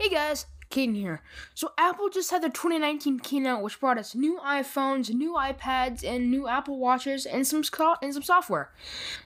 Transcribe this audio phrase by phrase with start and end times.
[0.00, 1.20] Hey guys, Caden here.
[1.52, 6.30] So Apple just had their 2019 keynote, which brought us new iPhones, new iPads, and
[6.30, 7.62] new Apple Watches, and some
[8.00, 8.72] and some software.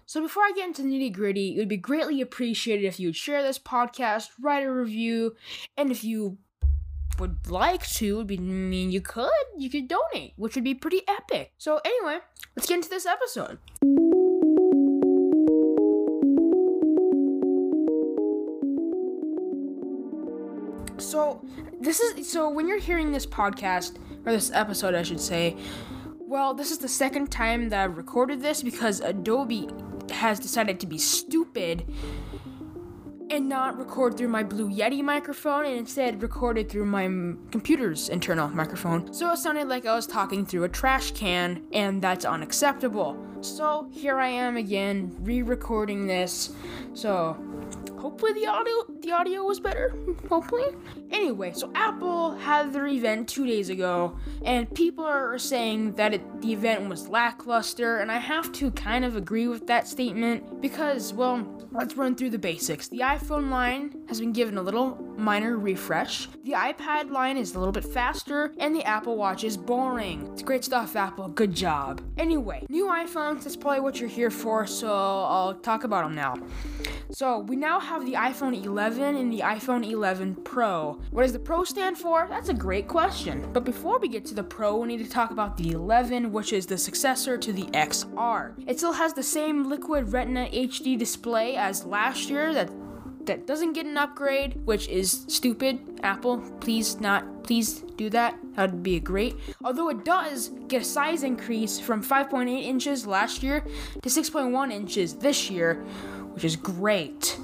[0.04, 3.06] So before I get into the nitty gritty, it would be greatly appreciated if you
[3.06, 5.36] would share this podcast, write a review,
[5.76, 6.38] and if you
[7.20, 10.74] would like to, would be I mean you could, you could donate, which would be
[10.74, 11.52] pretty epic.
[11.56, 12.18] So anyway,
[12.56, 13.58] let's get into this episode.
[21.14, 21.40] So
[21.80, 25.56] this is so when you're hearing this podcast or this episode, I should say.
[26.18, 29.68] Well, this is the second time that I've recorded this because Adobe
[30.10, 31.88] has decided to be stupid
[33.30, 37.04] and not record through my Blue Yeti microphone and instead record it through my
[37.52, 39.14] computer's internal microphone.
[39.14, 43.24] So it sounded like I was talking through a trash can, and that's unacceptable.
[43.40, 46.52] So here I am again, re-recording this.
[46.92, 47.36] So
[48.00, 49.94] hopefully the audio the audio was better
[50.28, 50.64] hopefully.
[51.10, 56.40] Anyway so apple had their event two days ago and people are saying that it,
[56.40, 61.12] the event was lackluster and i have to kind of agree with that statement because
[61.12, 62.88] well let's run through the basics.
[62.88, 66.28] The iphone line has been given a little minor refresh.
[66.44, 70.28] The ipad line is a little bit faster and the apple watch is boring.
[70.32, 71.28] It's great stuff apple.
[71.28, 72.00] Good job.
[72.16, 76.36] Anyway new iphones that's probably what you're here for so i'll talk about them now.
[77.10, 81.00] So we now have the iPhone 11 and the iPhone 11 Pro.
[81.10, 82.26] What does the Pro stand for?
[82.28, 83.50] That's a great question.
[83.52, 86.52] But before we get to the Pro, we need to talk about the 11, which
[86.52, 88.54] is the successor to the XR.
[88.66, 92.70] It still has the same liquid Retina HD display as last year that
[93.26, 96.00] that doesn't get an upgrade, which is stupid.
[96.02, 98.38] Apple, please not, please do that.
[98.54, 99.34] That'd be great.
[99.62, 103.64] Although it does get a size increase from 5.8 inches last year
[104.02, 105.76] to 6.1 inches this year,
[106.34, 107.38] which is great.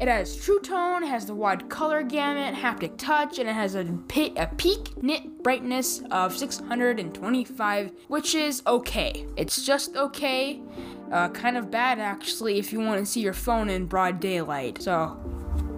[0.00, 3.84] It has True Tone, has the wide color gamut, haptic touch, and it has a,
[4.08, 9.26] pi- a peak nit brightness of 625, which is okay.
[9.36, 10.62] It's just okay.
[11.12, 14.80] Uh, kind of bad actually if you want to see your phone in broad daylight.
[14.80, 15.18] So,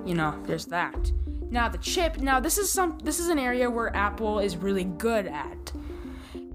[0.06, 1.10] you know, there's that.
[1.50, 2.18] Now the chip.
[2.18, 2.98] Now this is some.
[3.02, 5.72] This is an area where Apple is really good at.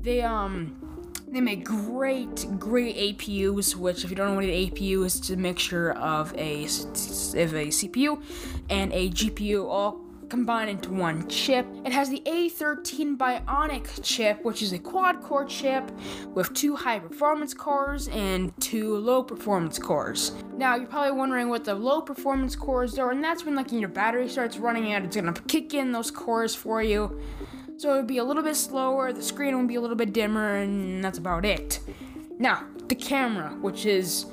[0.01, 0.86] They um
[1.27, 5.29] they make great, great APUs, which, if you don't know what an APU is, it's
[5.29, 8.21] a mixture of a, of a CPU
[8.69, 11.65] and a GPU all combined into one chip.
[11.85, 15.89] It has the A13 Bionic chip, which is a quad core chip
[16.33, 20.31] with two high performance cores and two low performance cores.
[20.55, 23.89] Now, you're probably wondering what the low performance cores are, and that's when like your
[23.89, 27.21] battery starts running out, it's gonna kick in those cores for you.
[27.77, 30.11] So it would be a little bit slower, the screen would be a little bit
[30.11, 31.79] dimmer, and that's about it.
[32.39, 34.25] Now, the camera, which is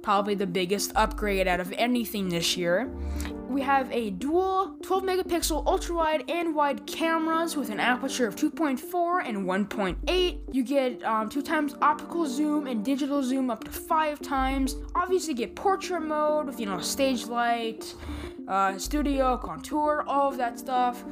[0.00, 2.88] probably the biggest upgrade out of anything this year.
[3.48, 8.36] We have a dual 12 megapixel ultra wide and wide cameras with an aperture of
[8.36, 10.40] 2.4 and 1.8.
[10.52, 14.76] You get um, two times optical zoom and digital zoom up to five times.
[14.94, 17.94] Obviously, get portrait mode with you know stage light,
[18.46, 21.04] uh, studio, contour, all of that stuff.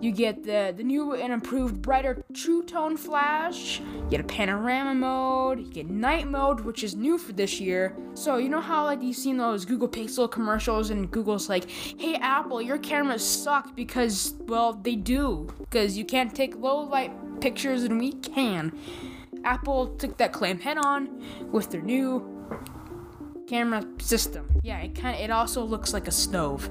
[0.00, 3.80] You get the, the new and improved brighter True Tone flash.
[3.80, 5.60] You get a panorama mode.
[5.60, 7.94] You get night mode, which is new for this year.
[8.14, 12.14] So you know how like you've seen those Google Pixel commercials and Google's like, "Hey
[12.14, 17.82] Apple, your cameras suck because well they do because you can't take low light pictures
[17.84, 18.72] and we can."
[19.44, 22.40] Apple took that claim head on with their new
[23.46, 24.48] camera system.
[24.62, 26.70] Yeah, it kind of it also looks like a stove.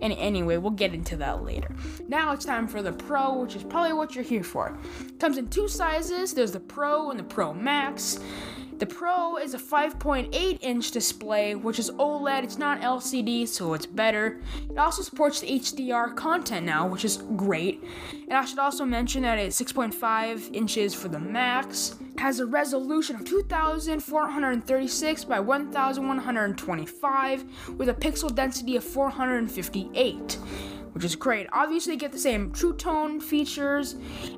[0.00, 1.74] And anyway, we'll get into that later.
[2.08, 4.78] Now it's time for the Pro, which is probably what you're here for.
[5.18, 6.34] Comes in two sizes.
[6.34, 8.18] There's the Pro and the Pro Max.
[8.78, 12.42] The Pro is a 5.8 inch display, which is OLED.
[12.42, 14.40] It's not LCD, so it's better.
[14.68, 17.73] It also supports the HDR content now, which is great.
[18.34, 21.94] And I should also mention that it's 6.5 inches for the Max.
[22.18, 27.44] Has a resolution of 2436 by 1125
[27.78, 30.38] with a pixel density of 458
[30.94, 31.46] which is great.
[31.52, 33.96] Obviously, you get the same True Tone features,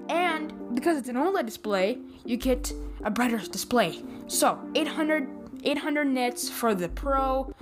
[0.08, 2.72] and because it's an OLED display, you get
[3.04, 4.02] a brighter display.
[4.26, 5.28] So 800
[5.64, 7.52] 800 nits for the Pro.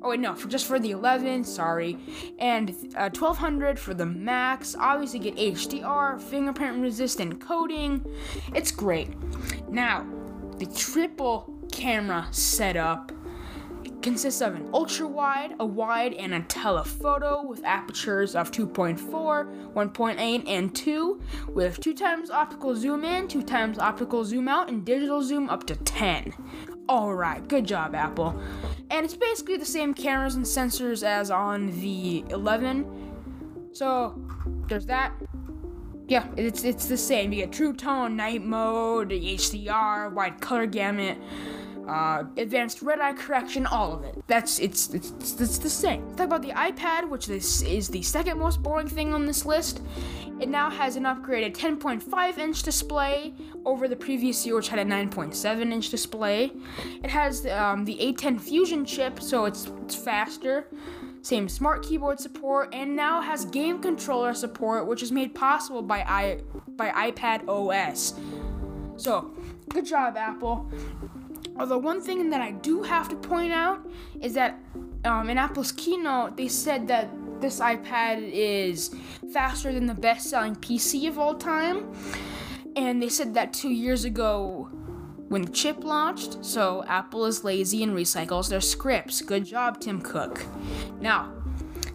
[0.00, 1.98] Oh wait, no, for just for the 11, sorry,
[2.38, 4.76] and uh, 1200 for the Max.
[4.78, 8.04] Obviously, get HDR, fingerprint resistant coating.
[8.54, 9.10] It's great.
[9.68, 10.06] Now,
[10.58, 13.12] the triple camera setup
[14.02, 20.44] consists of an ultra wide, a wide, and a telephoto with apertures of 2.4, 1.8,
[20.46, 25.22] and 2, with 2 times optical zoom in, 2 times optical zoom out, and digital
[25.22, 26.32] zoom up to 10.
[26.88, 28.40] Alright, good job, Apple.
[28.90, 34.18] And it's basically the same cameras and sensors as on the 11, So
[34.68, 35.12] there's that.
[36.06, 37.32] Yeah, it's it's the same.
[37.32, 41.18] You get True Tone, Night Mode, HDR, wide color gamut,
[41.88, 44.22] uh, advanced red eye correction, all of it.
[44.26, 46.04] That's it's it's it's, the same.
[46.06, 49.44] Let's talk about the iPad, which is is the second most boring thing on this
[49.44, 49.80] list.
[50.40, 54.84] It now has an upgraded 10.5 inch display over the previous year, which had a
[54.84, 56.52] 9.7 inch display.
[57.02, 60.66] It has um, the A10 Fusion chip, so it's it's faster
[61.22, 66.00] same smart keyboard support, and now has game controller support, which is made possible by
[66.02, 66.40] i
[66.76, 68.14] by iPad OS.
[68.96, 69.30] So,
[69.68, 70.70] good job, Apple.
[71.58, 73.86] Although one thing that I do have to point out
[74.20, 74.60] is that
[75.04, 77.08] um, in Apple's keynote, they said that
[77.40, 78.94] this iPad is
[79.32, 81.92] faster than the best-selling PC of all time,
[82.76, 84.68] and they said that two years ago
[85.28, 89.20] when the chip launched, so Apple is lazy and recycles their scripts.
[89.20, 90.44] Good job, Tim Cook.
[91.00, 91.32] Now,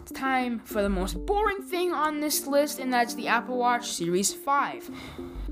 [0.01, 3.91] it's time for the most boring thing on this list, and that's the Apple Watch
[3.91, 4.89] Series 5.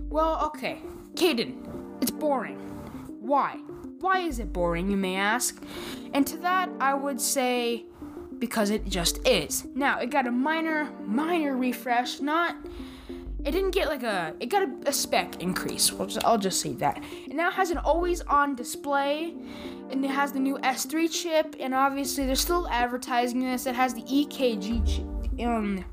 [0.10, 0.80] Well, okay,
[1.16, 2.60] Caden, it's boring.
[3.20, 3.60] Why?
[4.02, 5.64] Why is it boring, you may ask?
[6.14, 7.86] And to that, I would say
[8.40, 9.66] because it just is.
[9.76, 12.56] Now, it got a minor, minor refresh, not
[13.44, 15.92] it didn't get like a it got a, a spec increase
[16.24, 19.34] i'll just say that it now has an always on display
[19.90, 23.94] and it has the new s3 chip and obviously they're still advertising this it has
[23.94, 25.84] the ekg chip um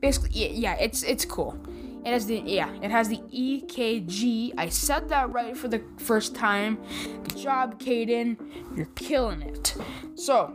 [0.00, 1.58] basically yeah it's it's cool
[2.04, 6.34] it has the yeah it has the ekg i said that right for the first
[6.34, 6.78] time
[7.24, 8.36] good job Caden.
[8.76, 9.76] you're killing it
[10.14, 10.54] so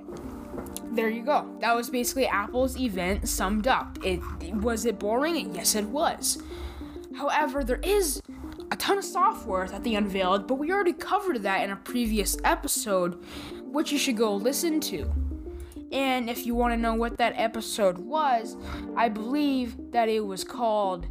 [0.91, 1.47] there you go.
[1.61, 3.99] That was basically Apple's event summed up.
[4.03, 4.21] It
[4.55, 5.53] was it boring?
[5.53, 6.41] Yes, it was.
[7.15, 8.21] However, there is
[8.71, 12.37] a ton of software that they unveiled, but we already covered that in a previous
[12.43, 13.23] episode,
[13.63, 15.11] which you should go listen to.
[15.91, 18.55] And if you want to know what that episode was,
[18.95, 21.07] I believe that it was called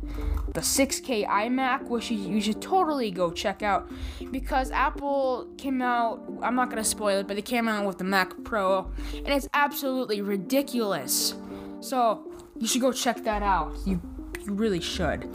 [0.54, 3.90] the 6K iMac, which you, should totally go check out
[4.30, 6.22] because Apple came out.
[6.42, 9.28] I'm not going to spoil it, but they came out with the Mac Pro, and
[9.28, 11.34] it's absolutely ridiculous.
[11.80, 13.76] So you should go check that out.
[13.84, 14.00] You,
[14.44, 15.28] you really should.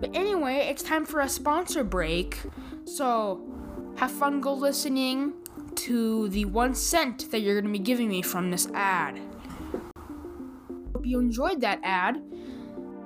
[0.00, 2.38] But anyway, it's time for a sponsor break.
[2.84, 3.40] So
[3.96, 5.32] have fun go listening
[5.84, 9.20] to the one cent that you're going to be giving me from this ad.
[10.94, 12.22] Hope you enjoyed that ad.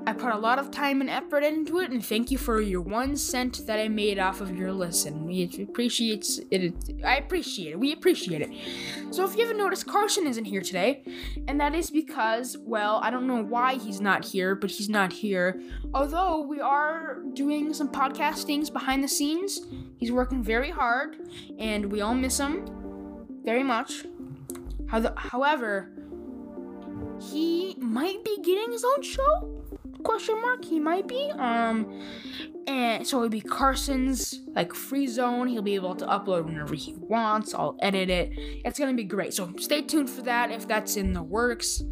[0.07, 2.81] I put a lot of time and effort into it, and thank you for your
[2.81, 5.27] one cent that I made off of your listen.
[5.27, 7.05] We appreciate it.
[7.05, 7.79] I appreciate it.
[7.79, 9.15] We appreciate it.
[9.15, 11.05] So, if you haven't noticed, Carson isn't here today,
[11.47, 15.13] and that is because, well, I don't know why he's not here, but he's not
[15.13, 15.61] here.
[15.93, 19.61] Although we are doing some podcastings behind the scenes,
[19.99, 21.17] he's working very hard,
[21.59, 22.65] and we all miss him
[23.45, 24.05] very much.
[24.89, 25.91] However,
[27.31, 29.58] he might be getting his own show
[30.03, 30.65] question mark.
[30.65, 32.03] He might be um
[32.67, 35.49] and so it'd be carson's like free zone.
[35.49, 37.55] He'll be able to upload whenever he wants.
[37.55, 38.33] I'll edit it.
[38.65, 39.35] It's gonna be great.
[39.35, 41.83] So stay tuned for that if that's in the works.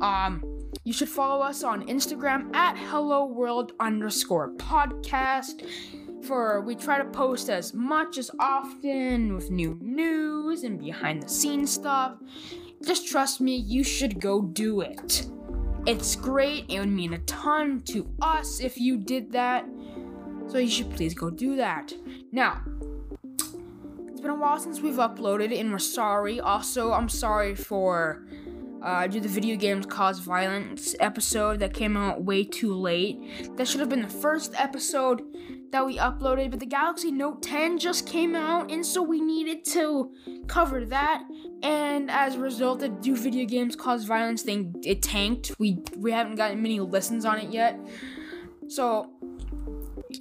[0.00, 0.42] Um
[0.84, 5.66] you should follow us on instagram at hello world underscore podcast
[6.26, 11.28] for we try to post as much as often with new news and behind the
[11.28, 12.14] scenes stuff.
[12.84, 15.26] Just trust me you should go do it
[15.86, 16.66] it's great.
[16.68, 19.66] It would mean a ton to us if you did that.
[20.48, 21.92] So you should please go do that.
[22.32, 22.62] Now,
[24.08, 26.40] it's been a while since we've uploaded, and we're sorry.
[26.40, 28.26] Also, I'm sorry for
[28.82, 33.56] uh, do the video games cause violence episode that came out way too late.
[33.56, 35.22] That should have been the first episode
[35.72, 39.64] that we uploaded, but the Galaxy Note 10 just came out, and so we needed
[39.66, 40.12] to
[40.46, 41.24] cover that.
[41.66, 45.50] And as a result, the Do Video Games Cause Violence thing it tanked.
[45.58, 47.76] We we haven't gotten many listens on it yet.
[48.68, 49.10] So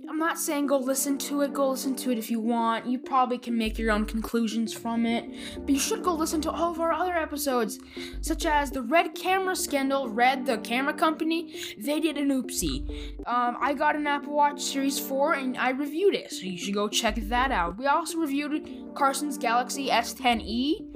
[0.10, 2.88] I'm not saying go listen to it, go listen to it if you want.
[2.88, 5.30] You probably can make your own conclusions from it.
[5.60, 7.78] But you should go listen to all of our other episodes,
[8.22, 10.10] such as the Red Camera Scandal.
[10.10, 13.20] Red, the camera company, they did an oopsie.
[13.28, 16.74] Um, I got an Apple Watch Series 4 and I reviewed it, so you should
[16.74, 17.78] go check that out.
[17.78, 20.95] We also reviewed Carson's Galaxy S10e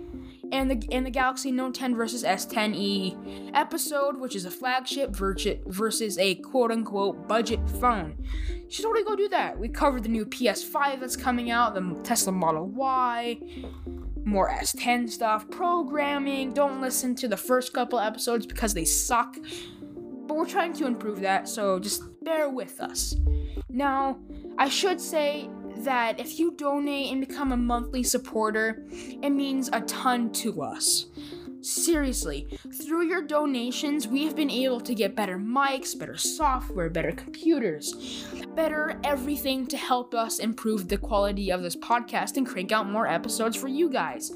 [0.52, 6.18] and the and the Galaxy Note 10 versus S10e episode, which is a flagship versus
[6.18, 8.16] a quote unquote budget phone.
[8.50, 9.58] You should totally go do that.
[9.58, 13.40] We covered the new PS5 that's coming out, the Tesla Model Y,
[14.26, 16.54] more S10 stuff, programming.
[16.54, 19.38] Don't listen to the first couple episodes because they suck.
[20.28, 23.16] But we're trying to improve that, so just bear with us.
[23.70, 24.20] Now,
[24.60, 25.50] I should say
[25.84, 31.08] that if you donate and become a monthly supporter, it means a ton to us.
[31.62, 37.12] Seriously, through your donations, we have been able to get better mics, better software, better
[37.12, 42.90] computers, better everything to help us improve the quality of this podcast and crank out
[42.90, 44.32] more episodes for you guys.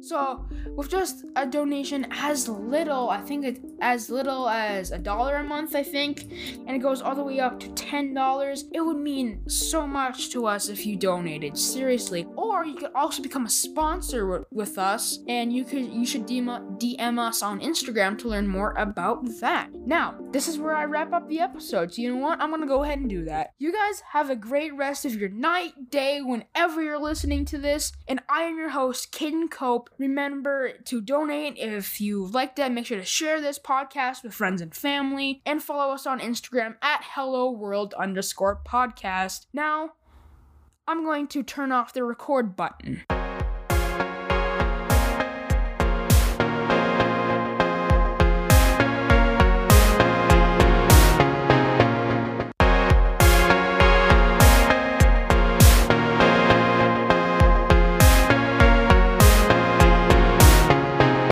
[0.00, 5.36] So, with just a donation as little, I think it as little as a dollar
[5.36, 6.22] a month, I think,
[6.66, 10.46] and it goes all the way up to $10, it would mean so much to
[10.46, 12.26] us if you donated, seriously.
[12.36, 16.26] Or you could also become a sponsor w- with us, and you could you should
[16.26, 19.68] DM, DM us on Instagram to learn more about that.
[19.74, 21.92] Now, this is where I wrap up the episode.
[21.92, 22.40] So you know what?
[22.40, 23.52] I'm gonna go ahead and do that.
[23.58, 27.92] You guys have a great rest of your night, day, whenever you're listening to this,
[28.08, 29.89] and I am your host, Caden Cope.
[29.98, 32.72] Remember to donate if you liked it.
[32.72, 36.76] Make sure to share this podcast with friends and family, and follow us on Instagram
[36.80, 39.46] at Hello World underscore podcast.
[39.52, 39.92] Now,
[40.86, 43.04] I'm going to turn off the record button.